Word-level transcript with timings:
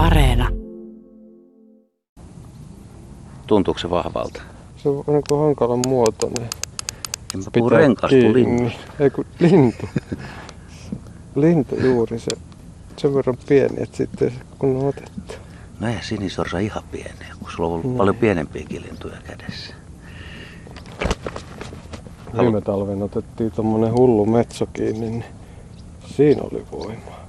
Areena. 0.00 0.48
Tuntuuko 3.46 3.78
se 3.80 3.90
vahvalta? 3.90 4.42
Se 4.76 4.88
on 4.88 5.04
niin 5.06 5.22
kuin 5.28 5.40
hankalan 5.40 5.80
muotoinen. 5.88 6.48
En 7.34 7.40
mä 7.40 7.44
puhu 7.52 7.68
renkaasta, 7.70 8.16
lintu. 8.16 8.76
Ei 9.00 9.10
kun 9.10 9.24
lintu. 9.40 9.88
lintu 11.34 11.76
juuri 11.80 12.18
se. 12.18 12.30
Sen 12.96 13.14
verran 13.14 13.36
pieni, 13.48 13.82
että 13.82 13.96
sitten 13.96 14.32
kun 14.58 14.76
on 14.76 14.88
otettu. 14.88 15.34
No 15.80 15.88
ei 15.88 15.94
sinisorsa 16.02 16.58
ihan 16.58 16.82
pieniä, 16.92 17.34
kun 17.40 17.50
sulla 17.56 17.68
on 17.68 17.72
ollut 17.74 17.92
No. 17.92 17.96
paljon 17.98 18.16
pienempiäkin 18.16 18.82
lintuja 18.82 19.16
kädessä. 19.24 19.74
Viime 22.40 22.60
talven 22.60 23.02
otettiin 23.02 23.50
tommonen 23.50 23.92
hullu 23.92 24.26
metso 24.26 24.66
kiinni, 24.66 25.10
niin 25.10 25.24
siinä 26.16 26.42
oli 26.42 26.64
voimaa. 26.72 27.20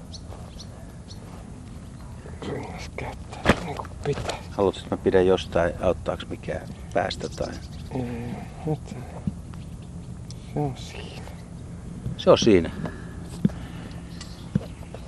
Rengas 2.49 2.89
käyttää 2.95 3.41
niin 3.65 3.75
kuin 3.77 3.87
pitää. 4.05 4.37
Haluatko, 4.51 4.81
että 4.83 4.95
mä 4.95 5.01
pidän 5.03 5.27
jostain, 5.27 5.73
auttaako 5.81 6.23
mikään 6.29 6.61
päästä 6.93 7.29
tai... 7.29 7.53
Ei, 7.95 8.01
nyt. 8.65 8.95
Se 10.53 10.59
on 10.59 10.73
siinä. 10.77 11.31
Se 12.17 12.29
on 12.29 12.37
siinä. 12.37 12.71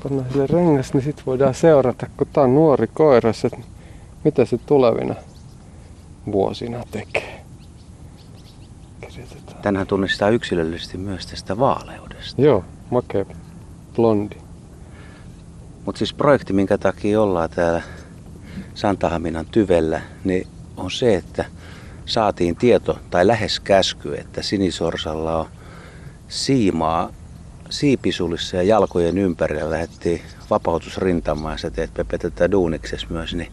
Pannaan 0.04 0.32
sille 0.32 0.48
rengas, 0.48 0.94
niin 0.94 1.04
sit 1.04 1.26
voidaan 1.26 1.54
seurata, 1.54 2.08
kun 2.18 2.28
tää 2.34 2.44
on 2.44 2.56
nuori 2.56 2.88
koiras, 2.88 3.46
että 3.46 3.58
mitä 4.24 4.46
se 4.46 4.58
tulevina 4.58 5.16
vuosina 6.32 6.84
tekee. 6.92 7.44
Kirjoitetaan. 9.02 9.62
Tänään 9.62 9.88
tunnistaa 9.88 10.30
yksilöllisesti 10.30 10.98
myös 10.98 11.26
tästä 11.26 11.60
vaaleudesta. 11.60 12.42
Joo, 12.42 12.64
makea 12.92 13.26
blondi. 13.96 14.36
Mutta 15.86 16.00
siis 16.00 16.14
projekti, 16.14 16.54
minkä 16.54 16.78
takia 16.78 17.22
ollaan 17.22 17.50
täällä 17.50 17.82
Santahaminan 18.76 19.46
tyvellä, 19.46 20.02
niin 20.24 20.48
on 20.78 20.92
se, 20.92 21.16
että 21.16 21.46
saatiin 22.06 22.56
tieto 22.56 23.00
tai 23.10 23.28
lähes 23.28 23.60
käsky, 23.60 24.16
että 24.16 24.42
sinisorsalla 24.42 25.38
on 25.38 25.48
siimaa 26.28 27.10
siipisulissa 27.70 28.58
ja 28.58 28.64
jalkojen 28.64 29.18
ympärillä. 29.18 29.70
Lähdettiin 29.70 30.22
vapautusrintamaan 30.50 31.54
ja 31.54 31.58
sä 31.58 31.72
teet 31.72 31.94
Pepe 31.94 32.18
tätä 32.18 32.52
duuniksessa 32.52 33.08
myös, 33.10 33.36
niin 33.36 33.52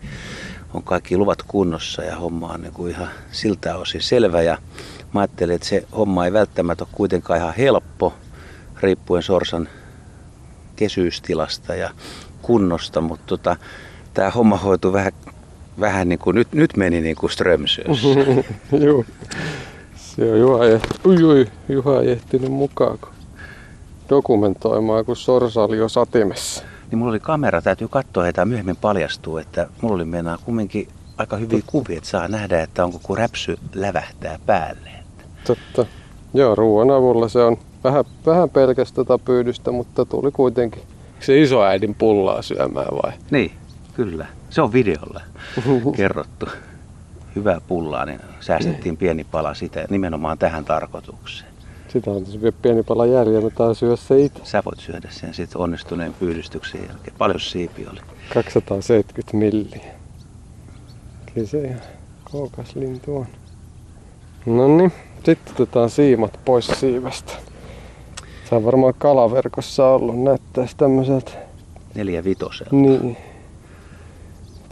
on 0.75 0.83
kaikki 0.83 1.17
luvat 1.17 1.43
kunnossa 1.43 2.03
ja 2.03 2.17
homma 2.17 2.53
on 2.53 2.63
niin 2.63 2.73
kuin 2.73 2.91
ihan 2.91 3.09
siltä 3.33 3.77
osin 3.77 4.03
selvä. 4.03 4.43
Ja 4.43 4.59
mä 5.13 5.21
ajattelin, 5.21 5.55
että 5.55 5.69
se 5.69 5.87
homma 5.97 6.25
ei 6.25 6.33
välttämättä 6.33 6.85
ole 6.85 6.91
kuitenkaan 6.93 7.39
ihan 7.39 7.55
helppo, 7.55 8.15
riippuen 8.81 9.23
sorsan 9.23 9.69
kesyystilasta 10.77 11.75
ja 11.75 11.91
kunnosta, 12.43 13.01
mutta 13.01 13.27
tota, 13.27 13.57
tämä 14.21 14.31
homma 14.31 14.57
hoitui 14.57 14.93
vähän, 14.93 15.13
vähän 15.81 16.09
niin 16.09 16.19
kuin, 16.19 16.35
nyt, 16.35 16.53
nyt 16.53 16.77
meni 16.77 17.01
niin 17.01 17.17
kuin 17.17 17.31
Strömsössä. 17.31 18.09
Joo. 18.87 19.05
Se 19.97 20.33
on 20.33 20.41
Juha, 20.41 20.65
ehti, 20.65 20.89
ui, 21.07 21.25
ui, 21.25 21.47
Juha 21.69 22.01
ei 22.01 22.11
ehtinyt 22.11 22.53
mukaan 22.53 22.99
kun 22.99 23.09
dokumentoimaan, 24.11 25.05
kun 25.05 25.17
sorsa 25.17 25.63
oli 25.63 25.77
jo 25.77 25.89
satimessa. 25.89 26.65
niin 26.91 26.99
mulla 26.99 27.11
oli 27.11 27.21
kamera, 27.21 27.63
täytyy 27.63 27.89
katsoa, 27.89 28.29
että 28.29 28.45
myöhemmin 28.45 28.77
paljastuu, 28.77 29.39
että 29.39 29.69
mulla 29.83 29.95
oli 29.95 30.05
mennä 30.05 30.39
kumminkin 30.45 30.89
aika 31.19 31.37
hyviä 31.37 31.63
kuvia, 31.67 31.97
että 31.97 32.11
saa 32.11 32.29
nähdä, 32.29 32.63
että 32.63 32.85
onko 32.85 33.01
kun 33.03 33.19
räpsy 33.19 33.59
lävähtää 33.75 34.39
päälle. 34.47 34.91
Totta. 35.47 35.87
Joo, 36.35 36.55
ruoan 36.55 36.91
avulla 36.91 37.29
se 37.29 37.39
on 37.39 37.57
vähän, 37.85 38.05
vähän 38.27 38.51
pelkästään 38.51 39.07
tota 39.07 39.25
pyydystä, 39.25 39.73
mutta 39.73 40.05
tuli 40.05 40.31
kuitenkin 40.31 40.83
se 41.21 41.41
isoäidin 41.41 41.95
pullaa 41.95 42.43
syömään 42.43 42.97
vai? 43.03 43.13
Niin, 43.31 43.53
kyllä. 43.95 44.27
Se 44.51 44.63
on 44.63 44.73
videolla 44.73 45.21
kerrottu. 45.97 46.47
Hyvää 47.37 47.61
pullaa, 47.69 48.07
niin 48.07 48.21
säästettiin 48.41 48.97
pieni 48.97 49.25
pala 49.25 49.55
sitä 49.55 49.85
nimenomaan 49.91 50.39
tähän 50.39 50.65
tarkoitukseen. 50.65 51.51
Sitä 51.89 52.11
on 52.11 52.25
pieni 52.63 52.83
pala 52.83 53.07
järjellä, 53.07 53.41
mä 53.41 53.51
taas 53.51 53.79
syö 53.79 53.97
se 53.97 54.21
itse. 54.21 54.41
Sä 54.45 54.63
voit 54.65 54.81
syödä 54.81 55.09
sen 55.11 55.35
sitten 55.35 55.61
onnistuneen 55.61 56.15
pyydystyksen 56.15 56.81
jälkeen. 56.89 57.17
Paljon 57.19 57.41
siipi 57.41 57.87
oli. 57.93 58.01
270 58.35 59.37
milliä. 59.37 59.95
Kyllä 61.35 61.47
se 61.47 61.61
ihan 61.61 61.81
kookas 62.25 62.77
lintu 62.77 63.17
on. 63.17 63.27
No 64.47 64.77
niin, 64.77 64.93
sitten 65.25 65.55
otetaan 65.55 65.91
siimat 65.91 66.41
pois 66.45 66.67
siivestä. 66.67 67.33
Se 68.49 68.55
on 68.55 68.65
varmaan 68.65 68.95
kalaverkossa 68.99 69.87
ollut, 69.87 70.23
näyttäisi 70.23 70.77
tämmöiseltä. 70.77 71.31
Neljä 71.95 72.25
vitosella. 72.25 72.71
Niin. 72.73 73.17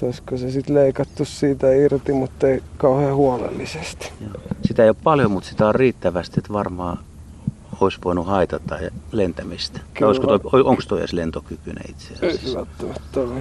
Olisiko 0.02 0.36
se 0.36 0.50
sitten 0.50 0.74
leikattu 0.74 1.24
siitä 1.24 1.72
irti, 1.72 2.12
mutta 2.12 2.48
ei 2.48 2.62
kauhean 2.76 3.14
huolellisesti. 3.14 4.12
Joo. 4.20 4.42
Sitä 4.64 4.82
ei 4.82 4.88
ole 4.88 4.96
paljon, 5.04 5.30
mutta 5.30 5.48
sitä 5.48 5.66
on 5.66 5.74
riittävästi, 5.74 6.34
että 6.40 6.52
varmaan 6.52 6.98
olisi 7.80 7.98
voinut 8.04 8.26
haitata 8.26 8.78
lentämistä. 9.12 9.80
Kyllä. 9.94 10.08
olisiko 10.08 10.26
toi, 10.26 10.62
onko 10.64 10.82
toi 10.88 10.98
edes 10.98 11.12
lentokykyinen 11.12 11.84
itse 11.90 12.14
Ei 12.22 12.28
asiassa? 12.28 12.50
se 12.50 12.56
välttämättä 12.56 13.20
ole. 13.20 13.40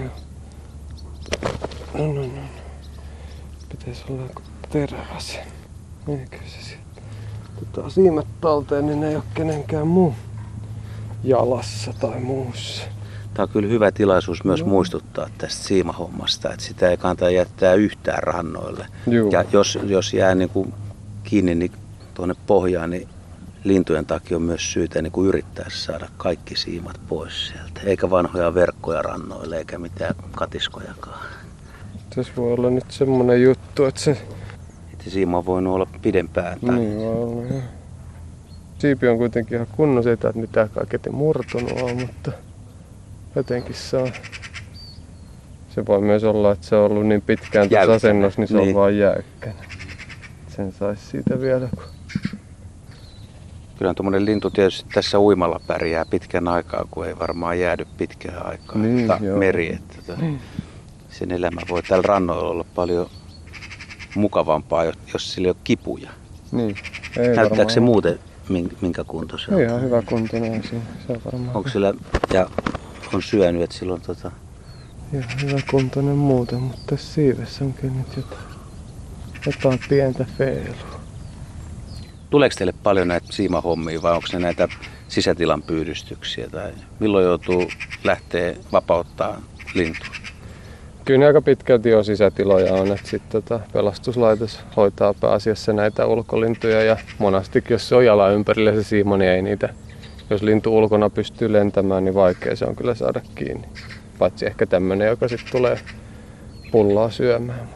No, 1.94 2.13
no, 2.13 2.22
no. 2.22 2.41
Pitäisi 3.69 4.03
olla 4.09 4.22
joku 4.22 4.41
terävä 4.69 5.19
se. 5.19 5.44
Eikö 6.07 6.38
se 6.38 6.63
sitten? 6.63 7.03
Otetaan 7.62 7.91
siimet 7.91 8.28
talteen, 8.41 8.85
niin 8.85 9.01
ne 9.01 9.09
ei 9.09 9.16
ole 9.16 9.23
kenenkään 9.34 9.88
muu 9.88 10.13
jalassa 11.23 11.94
tai 11.94 12.19
muussa. 12.19 12.84
Tämä 13.38 13.44
on 13.44 13.50
kyllä 13.50 13.70
hyvä 13.70 13.92
tilaisuus 13.92 14.44
myös 14.44 14.62
No. 14.62 14.68
muistuttaa 14.68 15.30
tästä 15.38 15.64
siimahommasta, 15.64 16.53
että 16.53 16.66
sitä 16.66 16.90
ei 16.90 16.98
kannata 16.98 17.30
jättää 17.30 17.74
yhtään 17.74 18.24
rannoille. 18.24 18.86
Juu. 19.08 19.31
Ja 19.31 19.46
jos, 19.52 19.80
jos 19.84 20.14
jää 20.14 20.36
niin 20.36 20.50
kuin 20.50 20.74
kiinni 21.24 21.56
niin 21.56 21.72
tuonne 22.14 22.36
pohjaan, 22.47 22.90
niin 22.90 23.08
lintujen 23.64 24.06
takia 24.06 24.38
on 24.38 24.44
myös 24.44 24.74
syytä 24.74 25.02
niin 25.02 25.12
kuin 25.12 25.28
yrittää 25.28 25.66
saada 25.70 26.08
kaikki 26.18 26.56
siimat 26.56 27.00
pois 27.08 27.47
sieltä. 27.47 27.81
Eikä 27.86 28.09
vanhoja 28.09 28.53
verkkoja 28.53 29.02
rannoille 29.02 29.58
eikä 29.58 29.78
mitään 29.78 30.16
katiskojakaan. 30.31 31.26
Tässä 32.16 32.34
voi 32.38 32.53
olla 32.53 32.70
nyt 32.70 32.92
semmonen 32.92 33.44
juttu, 33.44 33.86
että 33.86 34.02
se... 34.02 34.12
Että 34.94 35.09
siima 35.09 35.38
on 35.38 35.46
voinut 35.46 35.74
olla 35.74 35.88
pidempään. 36.02 36.59
Tai... 36.66 36.76
Niin 36.76 36.97
voi 36.97 37.16
olla. 37.16 37.62
Siipi 38.80 39.08
on 39.08 39.18
kuitenkin 39.18 39.56
ihan 39.56 39.68
kunnon 39.76 40.03
siitä, 40.03 40.30
että 40.30 40.42
mitään 40.42 40.70
kaiketi 40.70 41.09
murtunut 41.09 41.72
on, 41.81 41.97
mutta 41.97 42.31
jotenkin 43.38 43.75
se 43.75 43.98
on... 43.98 44.12
Se 45.75 45.86
voi 45.86 46.02
myös 46.02 46.24
olla, 46.24 46.52
että 46.52 46.68
se 46.68 46.75
on 46.75 46.92
ollut 46.92 47.06
niin 47.08 47.22
pitkään 47.22 47.68
Jäykkänä, 47.72 47.96
asennossa, 47.96 48.42
niin 48.42 48.48
se 48.48 48.58
niin. 48.58 48.70
on 48.70 48.75
vaan 48.75 48.98
jäykkänä. 48.98 49.56
Sen 50.48 50.72
saisi 50.72 51.06
siitä 51.06 51.42
vielä, 51.42 51.70
kun... 51.76 51.84
Kyllä 53.78 53.94
tuommoinen 53.94 54.26
lintu 54.26 54.50
tietysti 54.50 54.90
tässä 54.94 55.20
uimalla 55.20 55.59
pärjää 55.68 56.06
pitkän 56.09 56.47
aikaa, 56.47 56.86
kun 56.92 57.08
ei 57.08 57.20
varmaan 57.20 57.59
jäädy 57.59 57.86
pitkään 57.97 58.46
aikaa. 58.46 58.78
Niin, 58.78 59.08
Ta- 59.08 59.20
joo. 59.22 59.38
meri, 59.38 59.74
että 59.74 59.96
tota, 60.08 60.20
sen 61.09 61.31
elämä 61.31 61.62
voi 61.70 61.84
täällä 61.84 62.03
rannoilla 62.08 62.50
olla 62.50 62.66
paljon 62.76 63.09
mukavampaa, 64.16 64.86
jos- 64.86 65.34
sillä 65.34 65.46
ei 65.46 65.50
ole 65.50 65.58
kipuja. 65.64 66.09
Niin. 66.52 66.76
Ei 67.18 67.36
Näyttääkö 67.36 67.56
se 67.56 67.59
varmaan- 67.80 67.84
muuten, 67.84 68.20
min- 68.50 68.78
minkä 68.81 69.03
kunto 69.03 69.38
se 69.38 69.56
on? 69.56 69.62
Ihan 69.62 69.81
hyvä 69.81 70.02
kuntoinen 70.02 70.64
siinä. 70.64 70.84
Se 71.08 71.14
on 71.14 71.22
varmaan 71.26 71.56
Onko 71.56 71.70
sillä, 71.70 71.94
ja 72.34 72.47
on 73.13 73.22
syönyt, 73.22 73.62
että 73.62 73.75
silloin 73.75 74.01
tota, 74.01 74.31
ihan 75.13 75.29
hyvä 75.41 75.59
kuntoinen 75.72 76.16
muuten, 76.16 76.59
mutta 76.59 76.81
tässä 76.88 77.13
siivessä 77.13 77.66
on 77.66 77.73
kyllä 77.73 77.94
nyt 77.94 78.18
jotain, 78.18 78.41
jotain 79.45 79.79
pientä 79.90 80.25
feilua. 80.38 81.00
tuleeko 82.29 82.56
teille 82.57 82.73
paljon 82.84 83.07
näitä 83.07 83.28
siimahommia 83.31 84.01
vai 84.01 84.13
onko 84.13 84.28
ne 84.34 84.40
näitä 84.40 84.67
sisätilan 85.07 85.62
pyydystyksiä 85.63 86.50
tai 86.50 86.72
milloin 87.00 87.25
joutuu 87.25 87.69
lähteä 88.03 88.56
vapauttaa 88.72 89.41
lintu? 89.73 90.06
Kyllä 91.05 91.20
ne 91.20 91.26
aika 91.26 91.41
pitkälti 91.41 91.90
jo 91.90 92.03
sisätiloja 92.03 92.73
on, 92.73 92.91
että 92.91 93.09
sitten 93.09 93.32
tota, 93.41 93.59
pelastuslaitos 93.73 94.59
hoitaa 94.76 95.14
pääasiassa 95.14 95.73
näitä 95.73 96.05
ulkolintuja 96.05 96.84
ja 96.84 96.97
monastikin 97.17 97.76
jos 97.76 97.90
se 97.90 97.96
on 97.96 98.05
jalan 98.05 98.34
ympärillä 98.34 98.72
se 98.72 98.84
siima, 98.84 99.17
niin 99.17 99.32
ei 99.32 99.41
niitä, 99.41 99.70
jos 100.29 100.41
lintu 100.41 100.78
ulkona 100.78 101.09
pystyy 101.09 101.53
lentämään, 101.53 102.06
niin 102.06 102.16
vaikea 102.16 102.56
se 102.56 102.66
on 102.66 102.76
kyllä 102.76 102.96
saada 102.96 103.22
kiinni. 103.35 103.68
Paitsi 104.20 104.46
ehkä 104.46 104.66
tämmönen, 104.66 105.08
joka 105.08 105.28
sitten 105.28 105.52
tulee 105.52 105.79
pullaa 106.72 107.09
syömään. 107.09 107.70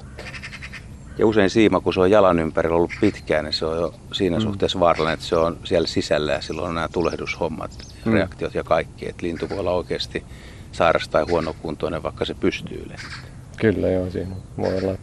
Ja 1.17 1.27
usein 1.27 1.49
siima, 1.49 1.79
kun 1.79 1.93
se 1.93 1.99
on 2.01 2.11
jalan 2.11 2.39
ympärillä 2.39 2.75
ollut 2.75 2.91
pitkään, 3.01 3.45
niin 3.45 3.53
se 3.53 3.65
on 3.65 3.77
jo 3.77 3.93
siinä 4.11 4.37
mm. 4.37 4.41
suhteessa 4.41 4.79
vaarallinen, 4.79 5.13
että 5.13 5.25
se 5.25 5.35
on 5.35 5.57
siellä 5.63 5.87
sisällä 5.87 6.31
ja 6.31 6.41
silloin 6.41 6.69
on 6.69 6.75
nämä 6.75 6.87
tulehdushommat, 6.87 7.71
Mm. 8.05 8.11
mm. 8.11 8.13
reaktiot 8.13 8.55
ja 8.55 8.63
kaikki. 8.63 9.09
Että 9.09 9.25
lintu 9.25 9.49
voi 9.49 9.59
olla 9.59 9.71
oikeasti 9.71 10.23
sairas 10.71 11.09
tai 11.09 11.25
huonokuntoinen, 11.29 12.03
vaikka 12.03 12.25
se 12.25 12.33
pystyy 12.33 12.77
lentämään. 12.79 13.31
Kyllä 13.57 13.89
joo, 13.89 14.09
siinä 14.09 14.35
voi 14.57 14.77
olla. 14.83 14.97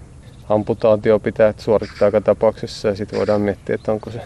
Amputaatio 0.48 1.18
pitää 1.18 1.54
suorittaa 1.58 2.08
joka 2.08 2.20
tapauksessa 2.20 2.88
ja 2.88 2.96
sitten 2.96 3.18
voidaan 3.18 3.40
miettiä, 3.40 3.74
että 3.74 3.92
onko 3.92 4.10
se 4.10 4.20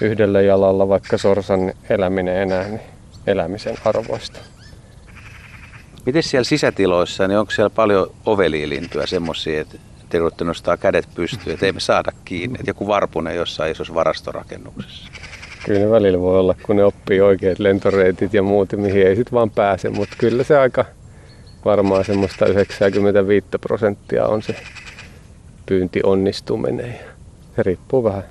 yhdellä 0.00 0.40
jalalla 0.40 0.88
vaikka 0.88 1.18
sorsan 1.18 1.72
eläminen 1.90 2.36
enää 2.36 2.68
niin 2.68 2.80
elämisen 3.26 3.76
arvoista. 3.84 4.40
Miten 6.06 6.22
siellä 6.22 6.44
sisätiloissa, 6.44 7.28
niin 7.28 7.38
onko 7.38 7.50
siellä 7.50 7.70
paljon 7.70 8.10
oveliilintyä 8.26 9.06
semmoisia, 9.06 9.60
että 9.60 9.78
te 10.08 10.44
nostaa 10.44 10.76
kädet 10.76 11.08
pystyyn, 11.14 11.54
että 11.54 11.66
ei 11.66 11.72
me 11.72 11.80
saada 11.80 12.12
kiinni, 12.24 12.58
että 12.58 12.70
joku 12.70 12.86
varpunen 12.86 13.36
jossain 13.36 13.72
isossa 13.72 13.94
varastorakennuksessa? 13.94 15.10
Kyllä 15.66 15.80
ne 15.80 15.90
välillä 15.90 16.20
voi 16.20 16.38
olla, 16.38 16.54
kun 16.62 16.76
ne 16.76 16.84
oppii 16.84 17.20
oikeat 17.20 17.58
lentoreitit 17.58 18.34
ja 18.34 18.42
muut, 18.42 18.72
mihin 18.76 19.06
ei 19.06 19.16
sitten 19.16 19.32
vaan 19.32 19.50
pääse, 19.50 19.90
mutta 19.90 20.16
kyllä 20.18 20.44
se 20.44 20.58
aika 20.58 20.84
varmaan 21.64 22.04
semmoista 22.04 22.46
95 22.46 23.46
prosenttia 23.60 24.26
on 24.26 24.42
se 24.42 24.56
pyynti 25.66 26.00
onnistuminen. 26.02 26.98
Se 27.56 27.62
riippuu 27.62 28.04
vähän 28.04 28.24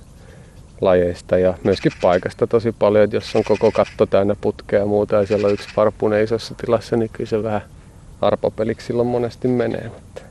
lajeista 0.83 1.37
ja 1.37 1.53
myöskin 1.63 1.91
paikasta 2.01 2.47
tosi 2.47 2.71
paljon, 2.71 3.03
että 3.03 3.15
jos 3.15 3.35
on 3.35 3.43
koko 3.43 3.71
katto 3.71 4.05
täynnä 4.05 4.35
putkea 4.41 4.79
ja 4.79 4.85
muuta 4.85 5.15
ja 5.15 5.25
siellä 5.25 5.47
on 5.47 5.53
yksi 5.53 5.69
varpune 5.77 6.23
isossa 6.23 6.55
tilassa, 6.55 6.97
niin 6.97 7.09
kyllä 7.13 7.29
se 7.29 7.43
vähän 7.43 7.61
arpapeliksi 8.21 8.87
silloin 8.87 9.07
monesti 9.07 9.47
menee. 9.47 9.91
Mutta 9.93 10.21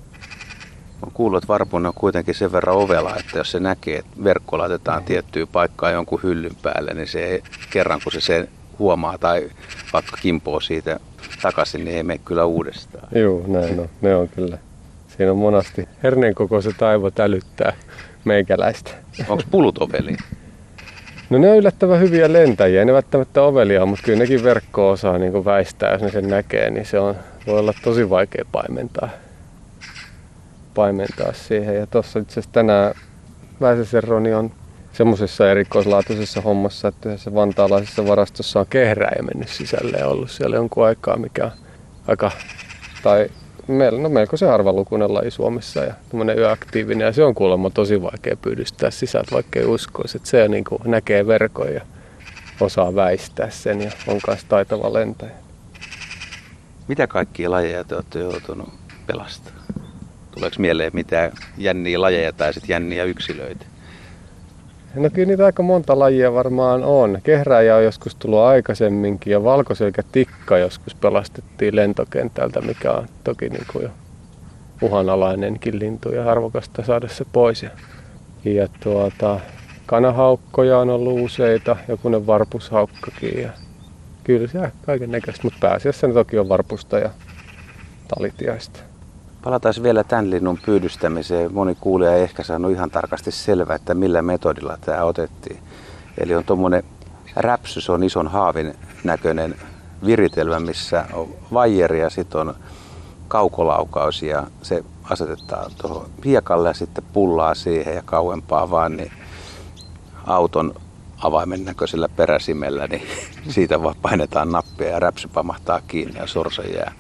on 1.06 1.12
kuullut, 1.14 1.42
että 1.42 1.48
varpune 1.48 1.88
on 1.88 1.94
kuitenkin 1.94 2.34
sen 2.34 2.52
verran 2.52 2.76
ovela, 2.76 3.16
että 3.16 3.38
jos 3.38 3.50
se 3.50 3.60
näkee, 3.60 3.98
että 3.98 4.24
verkko 4.24 4.58
laitetaan 4.58 5.04
tiettyyn 5.04 5.48
paikkaan 5.48 5.92
jonkun 5.92 6.20
hyllyn 6.22 6.56
päälle, 6.62 6.94
niin 6.94 7.08
se 7.08 7.24
ei, 7.24 7.42
kerran 7.70 8.00
kun 8.04 8.12
se 8.12 8.20
sen 8.20 8.48
huomaa 8.78 9.18
tai 9.18 9.50
vaikka 9.92 10.16
kimpoo 10.22 10.60
siitä 10.60 11.00
takaisin, 11.42 11.84
niin 11.84 11.96
ei 11.96 12.02
mene 12.02 12.20
kyllä 12.24 12.44
uudestaan. 12.44 13.08
Joo, 13.14 13.44
näin 13.46 13.80
on. 13.80 13.88
Ne 14.00 14.16
on 14.16 14.28
kyllä. 14.28 14.58
Siinä 15.16 15.32
on 15.32 15.38
monasti 15.38 15.88
herneen 16.02 16.34
kokoiset 16.34 16.82
aivot 16.82 17.20
älyttää 17.20 17.72
meikäläistä. 18.24 18.90
Onko 19.28 19.42
pulut 19.50 19.78
ovelia? 19.78 20.16
No 21.32 21.38
ne 21.38 21.50
on 21.50 21.56
yllättävän 21.56 22.00
hyviä 22.00 22.32
lentäjiä, 22.32 22.84
ne 22.84 22.92
välttämättä 22.92 23.42
ovelia, 23.42 23.86
mutta 23.86 24.04
kyllä 24.04 24.18
nekin 24.18 24.44
verkko 24.44 24.90
osaa 24.90 25.18
niin 25.18 25.44
väistää, 25.44 25.92
jos 25.92 26.02
ne 26.02 26.10
sen 26.10 26.28
näkee, 26.28 26.70
niin 26.70 26.86
se 26.86 26.98
on, 26.98 27.14
voi 27.46 27.58
olla 27.58 27.74
tosi 27.82 28.10
vaikea 28.10 28.44
paimentaa 28.52 29.08
paimentaa 30.74 31.32
siihen. 31.32 31.76
Ja 31.76 31.86
tuossa 31.86 32.18
itse 32.18 32.32
asiassa 32.32 32.50
tänään 32.52 32.94
Väisäsen 33.60 34.04
Roni 34.04 34.34
on 34.34 34.50
semmoisessa 34.92 35.50
erikoislaatuisessa 35.50 36.40
hommassa, 36.40 36.88
että 36.88 37.08
yhdessä 37.08 37.34
vantaalaisessa 37.34 38.06
varastossa 38.06 38.60
on 38.60 38.66
kehräjä 38.70 39.22
mennyt 39.22 39.48
sisälle 39.48 39.96
ja 39.96 40.08
ollut 40.08 40.30
siellä 40.30 40.56
jonkun 40.56 40.86
aikaa, 40.86 41.16
mikä 41.16 41.44
on 41.44 41.52
aika, 42.08 42.30
tai 43.02 43.28
no 43.68 44.08
melko 44.08 44.36
se 44.36 44.46
harvalukuinen 44.46 45.14
laji 45.14 45.30
Suomessa 45.30 45.84
ja 45.84 45.94
yöaktiivinen 46.36 47.04
ja 47.04 47.12
se 47.12 47.24
on 47.24 47.34
kuulemma 47.34 47.70
tosi 47.70 48.02
vaikea 48.02 48.36
pyydystää 48.36 48.90
sisältä, 48.90 49.30
vaikka 49.32 49.58
ei 49.58 49.64
uskoisi, 49.64 50.16
että 50.16 50.28
se 50.28 50.48
niin 50.48 50.64
kuin 50.64 50.80
näkee 50.84 51.26
verkon 51.26 51.74
ja 51.74 51.80
osaa 52.60 52.94
väistää 52.94 53.50
sen 53.50 53.80
ja 53.80 53.90
on 54.06 54.20
myös 54.26 54.44
taitava 54.44 54.92
lentäjä. 54.92 55.32
Mitä 56.88 57.06
kaikkia 57.06 57.50
lajeja 57.50 57.84
te 57.84 57.94
olette 57.94 58.18
joutunut 58.18 58.68
pelastamaan? 59.06 59.64
Tuleeko 60.30 60.56
mieleen 60.58 60.90
mitään 60.94 61.32
jänniä 61.58 62.00
lajeja 62.00 62.32
tai 62.32 62.54
sitten 62.54 62.74
jänniä 62.74 63.04
yksilöitä? 63.04 63.71
No 64.94 65.10
kyllä 65.10 65.28
niitä 65.28 65.44
aika 65.44 65.62
monta 65.62 65.98
lajia 65.98 66.34
varmaan 66.34 66.84
on. 66.84 67.18
Kehräjä 67.22 67.76
on 67.76 67.84
joskus 67.84 68.14
tullut 68.14 68.38
aikaisemminkin 68.38 69.30
ja 69.30 69.44
valkoselkä 69.44 70.02
tikka 70.12 70.58
joskus 70.58 70.94
pelastettiin 70.94 71.76
lentokentältä, 71.76 72.60
mikä 72.60 72.92
on 72.92 73.06
toki 73.24 73.48
niin 73.48 73.66
kuin 73.72 73.82
jo 73.82 73.90
uhanalainenkin 74.82 75.78
lintu 75.78 76.08
ja 76.08 76.30
arvokasta 76.30 76.82
saada 76.84 77.08
se 77.08 77.24
pois. 77.32 77.62
Ja, 77.62 77.70
ja 78.44 78.68
tuota, 78.80 79.40
kanahaukkoja 79.86 80.78
on 80.78 80.90
ollut 80.90 81.20
useita, 81.20 81.76
jokunen 81.88 82.26
varpushaukkakin 82.26 83.42
ja 83.42 83.50
kyllä 84.24 84.48
se 84.48 84.72
kaiken 84.86 85.10
näköistä, 85.10 85.42
mutta 85.44 85.58
pääasiassa 85.60 86.06
ne 86.06 86.14
toki 86.14 86.38
on 86.38 86.48
varpusta 86.48 86.98
ja 86.98 87.10
talitiaista. 88.08 88.91
Palataan 89.44 89.74
vielä 89.82 90.04
tämän 90.04 90.30
linnun 90.30 90.58
pyydystämiseen. 90.66 91.54
Moni 91.54 91.74
kuulija 91.80 92.14
ei 92.14 92.22
ehkä 92.22 92.42
saanut 92.42 92.72
ihan 92.72 92.90
tarkasti 92.90 93.30
selvää, 93.30 93.76
että 93.76 93.94
millä 93.94 94.22
metodilla 94.22 94.78
tämä 94.80 95.04
otettiin. 95.04 95.58
Eli 96.18 96.34
on 96.34 96.44
tuommoinen 96.44 96.82
räpsy, 97.36 97.80
se 97.80 97.92
on 97.92 98.04
ison 98.04 98.28
haavin 98.28 98.74
näköinen 99.04 99.54
viritelmä, 100.06 100.60
missä 100.60 101.04
on 101.12 101.28
vaijeri 101.52 102.00
ja 102.00 102.10
sitten 102.10 102.40
on 102.40 102.54
kaukolaukaus 103.28 104.22
ja 104.22 104.46
se 104.62 104.84
asetetaan 105.04 105.70
tuohon 105.80 106.10
hiekalle 106.24 106.68
ja 106.68 106.74
sitten 106.74 107.04
pullaa 107.12 107.54
siihen 107.54 107.94
ja 107.94 108.02
kauempaa 108.04 108.70
vaan, 108.70 108.96
niin 108.96 109.12
auton 110.26 110.74
avaimen 111.18 111.64
näköisellä 111.64 112.08
peräsimellä, 112.08 112.86
niin 112.86 113.06
siitä 113.54 113.82
vaan 113.82 113.96
painetaan 114.02 114.52
nappia 114.52 114.88
ja 114.88 115.00
räpsy 115.00 115.28
pamahtaa 115.28 115.80
kiinni 115.86 116.18
ja 116.18 116.26
sorsa 116.26 116.62
jää 116.62 116.92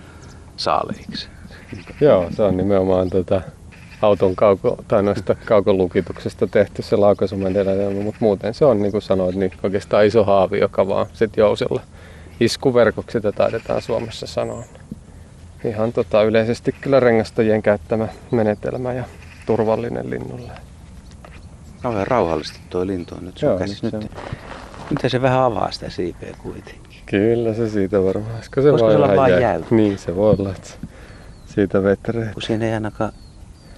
saaliiksi. 0.56 1.28
Joo, 2.00 2.26
se 2.30 2.42
on 2.42 2.56
nimenomaan 2.56 3.10
tota, 3.10 3.42
auton 4.02 4.36
kauko, 4.36 4.84
tai 4.88 5.02
noista 5.02 5.34
kaukolukituksesta 5.34 6.46
tehty 6.46 6.82
se 6.82 6.96
laukaisumenetelmä, 6.96 8.02
mutta 8.02 8.18
muuten 8.20 8.54
se 8.54 8.64
on 8.64 8.82
niin 8.82 8.92
kuin 8.92 9.02
sanoit, 9.02 9.36
niin 9.36 9.52
oikeastaan 9.62 10.06
iso 10.06 10.24
haavi, 10.24 10.58
joka 10.58 10.88
vaan 10.88 11.06
sit 11.12 11.36
jousella 11.36 11.80
iskuverkoksi 12.40 13.12
sitä 13.12 13.32
taidetaan 13.32 13.82
Suomessa 13.82 14.26
sanoa. 14.26 14.64
Ihan 15.64 15.92
tota, 15.92 16.22
yleisesti 16.22 16.74
kyllä 16.80 17.00
rengastajien 17.00 17.62
käyttämä 17.62 18.08
menetelmä 18.30 18.92
ja 18.92 19.04
turvallinen 19.46 20.10
linnulle. 20.10 20.52
Kauhean 21.82 22.06
rauhallisesti 22.06 22.60
tuo 22.70 22.86
lintu 22.86 23.14
on 23.14 23.24
nyt 23.24 23.42
Joo, 23.42 23.58
nyt, 23.58 23.70
se... 23.70 23.86
nyt. 23.86 24.10
Nyt 24.90 25.10
se 25.12 25.22
vähän 25.22 25.40
avaa 25.40 25.70
sitä 25.70 25.90
siipeä 25.90 26.34
kuitenkin. 26.38 27.00
Kyllä 27.06 27.54
se 27.54 27.68
siitä 27.68 28.04
varmaan. 28.04 28.34
Olisiko 28.34 28.62
se 28.62 28.78
se 28.78 28.84
olla 28.84 29.16
vain 29.16 29.40
jäy? 29.40 29.64
Niin, 29.70 29.98
se 29.98 30.16
voi 30.16 30.36
olla. 30.38 30.50
Että 30.50 30.70
siitä 31.54 31.82
vetreet. 31.82 32.32
Kun 32.32 32.42
siinä 32.42 32.66
ei 32.66 32.74
ainakaan, 32.74 33.12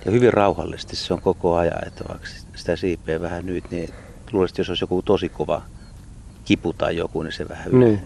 ja 0.05 0.11
hyvin 0.11 0.33
rauhallisesti 0.33 0.97
se 0.97 1.15
on 1.15 1.21
koko 1.21 1.57
ajan, 1.57 1.87
että 1.87 2.05
vaikka 2.09 2.27
sitä 2.55 2.77
siipeä 2.77 3.21
vähän 3.21 3.47
nyt, 3.47 3.71
niin 3.71 3.91
luulisin, 4.33 4.55
jos 4.59 4.69
olisi 4.69 4.85
joku 4.85 5.03
tosi 5.03 5.29
kova 5.29 5.63
kipu 6.45 6.73
tai 6.73 6.97
joku, 6.97 7.23
niin 7.23 7.33
se 7.33 7.49
vähän 7.49 7.81
niin. 7.81 8.01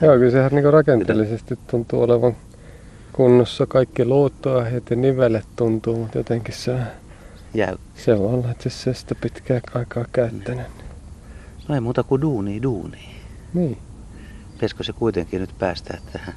Joo, 0.00 0.18
kyllä 0.18 0.30
sehän 0.30 0.52
niin 0.52 0.72
rakenteellisesti 0.72 1.58
tuntuu 1.66 2.02
olevan 2.02 2.36
kunnossa. 3.12 3.66
Kaikki 3.66 4.04
luuttoaiheet 4.04 4.90
ja 4.90 4.96
nivelet 4.96 5.46
tuntuu, 5.56 5.96
mutta 5.96 6.18
jotenkin 6.18 6.54
se, 6.54 6.78
Jäy. 7.54 7.76
se 7.94 8.14
on 8.14 8.34
olla, 8.34 8.50
että 8.50 8.68
se 8.68 8.94
sitä 8.94 9.14
pitkää 9.14 9.60
aikaa 9.74 10.04
käyttänyt. 10.12 10.66
No 11.68 11.74
ei 11.74 11.80
muuta 11.80 12.02
kuin 12.02 12.20
duuni, 12.20 12.62
duuni. 12.62 13.22
Niin. 13.54 13.78
Pitäisikö 14.52 14.84
se 14.84 14.92
kuitenkin 14.92 15.40
nyt 15.40 15.58
päästä 15.58 15.98
tähän 16.12 16.34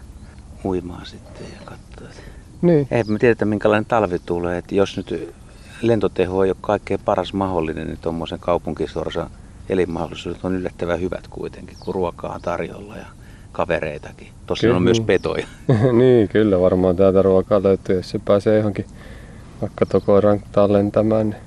uimaan 0.65 1.05
sitten 1.05 1.47
ja 1.53 1.59
katsoa, 1.65 2.09
että 2.09 2.21
niin. 2.65 2.87
Ei 2.91 3.03
me 3.03 3.19
tiedetä 3.19 3.45
minkälainen 3.45 3.85
talvi 3.85 4.19
tulee. 4.19 4.57
Että 4.57 4.75
jos 4.75 4.97
nyt 4.97 5.33
lentoteho 5.81 6.43
ei 6.43 6.49
ole 6.49 6.57
kaikkein 6.61 6.99
paras 7.05 7.33
mahdollinen, 7.33 7.87
niin 7.87 7.99
tuommoisen 8.01 8.39
kaupunkisorsan 8.39 9.29
elinmahdollisuudet 9.69 10.45
on 10.45 10.55
yllättävän 10.55 11.01
hyvät 11.01 11.27
kuitenkin, 11.27 11.77
kun 11.79 11.95
ruokaa 11.95 12.33
on 12.33 12.41
tarjolla 12.41 12.97
ja 12.97 13.05
kavereitakin. 13.51 14.27
Tosin 14.45 14.71
on 14.71 14.83
myös 14.83 14.99
petoja. 14.99 15.47
niin, 15.99 16.27
kyllä 16.27 16.59
varmaan 16.59 16.95
täältä 16.95 17.21
ruokaa 17.21 17.63
löytyy, 17.63 17.95
jos 17.95 18.09
se 18.09 18.19
pääsee 18.19 18.57
johonkin 18.57 18.85
vaikka 19.61 19.85
tokoiran 19.85 20.43
lentämään, 20.67 21.29
niin 21.29 21.41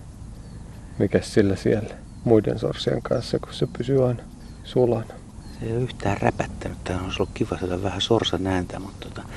mikä 0.99 1.21
sillä 1.21 1.57
siellä 1.57 1.95
muiden 2.25 2.59
sorsien 2.59 3.03
kanssa, 3.03 3.39
kun 3.39 3.55
se 3.55 3.67
pysyy 3.79 4.07
aina 4.07 4.23
sulana. 4.65 5.15
Se 5.61 5.67
ei 5.67 5.73
ole 5.73 5.83
yhtään 5.83 6.17
räpättänyt. 6.21 6.79
Tämä 6.85 6.99
on 6.99 7.05
ollut 7.05 7.31
kiva 7.35 7.59
saada 7.59 7.83
vähän 7.83 8.01
sorsan 8.01 8.47
ääntä, 8.47 8.79
mutta 8.79 9.09
tota, 9.09 9.29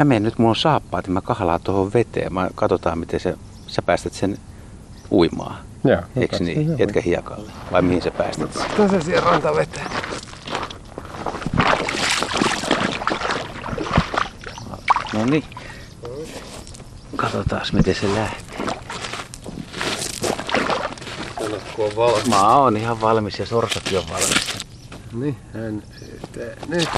Mä 0.00 0.04
menen 0.04 0.22
nyt, 0.22 0.38
mulla 0.38 0.50
on 0.50 0.56
saappaat 0.56 1.06
ja 1.06 1.12
mä 1.12 1.20
kahlaan 1.20 1.60
tuohon 1.60 1.92
veteen. 1.92 2.34
Mä 2.34 2.48
katsotaan, 2.54 2.98
miten 2.98 3.20
se, 3.20 3.34
sä 3.66 3.82
päästät 3.82 4.12
sen 4.12 4.38
uimaan. 5.10 5.56
Joo. 5.84 6.02
Eikö 6.16 6.36
niin? 6.38 6.76
Etkä 6.78 7.00
hiekalle. 7.00 7.52
Vai 7.72 7.82
mihin 7.82 8.02
sä 8.02 8.10
päästät 8.10 8.52
sen? 8.52 8.70
Tässä 8.76 9.00
siihen 9.00 9.22
rantaveteen. 9.22 9.86
No 15.14 15.24
niin. 15.24 15.44
Katsotaan, 17.16 17.66
miten 17.72 17.94
se 17.94 18.14
lähtee. 18.14 18.66
Sanotko 21.40 21.84
on 21.84 21.96
valmis? 21.96 22.26
Mä 22.28 22.56
oon 22.56 22.76
ihan 22.76 23.00
valmis 23.00 23.38
ja 23.38 23.46
sorsakin 23.46 23.98
on 23.98 24.04
valmis. 24.10 24.58
Niin, 25.12 25.36
hän 25.52 25.82
yhteen. 26.14 26.58
Nyt. 26.68 26.88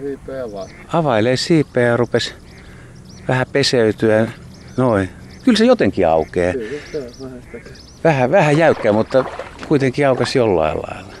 Siipeä. 0.00 0.44
Availee 0.92 1.36
siipeä 1.36 1.86
ja 1.86 1.96
rupes 1.96 2.34
vähän 3.28 3.46
peseytyä. 3.52 4.28
Noin. 4.76 5.08
Kyllä 5.44 5.58
se 5.58 5.64
jotenkin 5.64 6.08
aukeaa. 6.08 6.54
Vähän, 8.04 8.30
vähän 8.30 8.58
jäykkää, 8.58 8.92
mutta 8.92 9.24
kuitenkin 9.68 10.08
aukasi 10.08 10.38
jollain 10.38 10.78
lailla. 10.78 11.14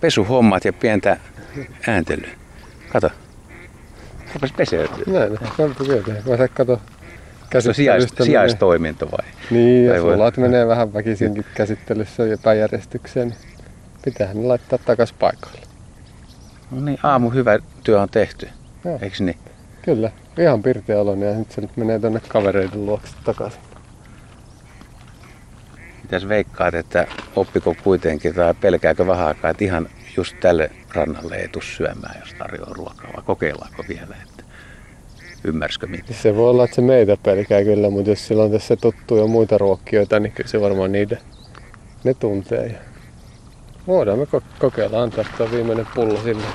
Pesuhommat 0.00 0.64
ja 0.64 0.72
pientä 0.72 1.16
ääntelyä. 1.86 2.28
Kato. 2.92 3.10
Rupes 4.34 4.52
peseytyä. 4.52 5.04
Näin, 5.06 5.32
näin 5.58 5.74
kyllä. 5.74 6.38
Mä 6.38 6.48
kato 6.48 6.80
käsittelystä. 7.50 7.72
Sijais, 7.72 8.08
sijaistoiminto 8.22 9.06
vai? 9.10 9.32
Niin, 9.50 9.84
ja 9.86 10.02
voi- 10.02 10.14
sulat 10.14 10.36
menee 10.36 10.66
vähän 10.66 10.94
väkisinkin 10.94 11.44
käsittelyssä 11.54 12.24
ja 12.26 12.38
päiväjärjestykseen, 12.38 13.28
niin 13.28 13.38
pitäähän 14.04 14.36
ne 14.36 14.46
laittaa 14.46 14.78
takas 14.78 15.12
paikalle. 15.12 15.58
No 16.74 16.80
niin, 16.80 16.98
aamu 17.02 17.30
hyvä 17.30 17.58
työ 17.84 18.00
on 18.00 18.08
tehty. 18.08 18.48
Joo. 18.84 18.98
Eikö 19.02 19.16
niin? 19.20 19.38
Kyllä, 19.82 20.10
ihan 20.38 20.62
pirteä 20.62 21.00
oloinen 21.00 21.28
ja 21.28 21.38
nyt 21.38 21.50
se 21.50 21.60
nyt 21.60 21.76
menee 21.76 21.98
tonne 21.98 22.20
kavereiden 22.28 22.86
luokse 22.86 23.14
takaisin. 23.24 23.60
Mitäs 26.02 26.28
veikkaat, 26.28 26.74
että 26.74 27.06
oppiko 27.36 27.74
kuitenkin 27.84 28.34
tai 28.34 28.54
pelkääkö 28.54 29.06
vähän 29.06 29.26
aikaa, 29.26 29.50
että 29.50 29.64
ihan 29.64 29.88
just 30.16 30.36
tälle 30.40 30.70
rannalle 30.94 31.36
ei 31.36 31.48
tule 31.48 31.62
syömään, 31.64 32.20
jos 32.20 32.34
tarjoaa 32.38 32.72
ruokaa, 32.74 33.10
vai 33.16 33.22
kokeillaanko 33.26 33.84
vielä, 33.88 34.16
että 34.22 34.44
ymmärsikö 35.44 35.86
mitä? 35.86 36.12
Se 36.12 36.36
voi 36.36 36.50
olla, 36.50 36.64
että 36.64 36.76
se 36.76 36.82
meitä 36.82 37.16
pelkää 37.22 37.64
kyllä, 37.64 37.90
mutta 37.90 38.10
jos 38.10 38.26
sillä 38.26 38.42
on 38.42 38.50
tässä 38.50 38.76
tuttuja 38.76 39.26
muita 39.26 39.58
ruokkijoita, 39.58 40.20
niin 40.20 40.32
kyllä 40.32 40.48
se 40.48 40.60
varmaan 40.60 40.92
niitä 40.92 41.16
ne 42.04 42.14
tuntee. 42.14 42.80
Voidaan 43.86 44.18
me 44.18 44.24
ko- 44.26 44.40
kokeilla 44.58 45.02
antaa 45.02 45.24
tuo 45.36 45.50
viimeinen 45.50 45.86
pullo 45.94 46.22
sille. 46.22 46.48